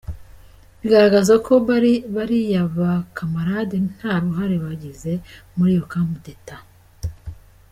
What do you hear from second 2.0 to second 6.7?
baliya ba camarade nta ruhali bagize muli iyo coup d’état.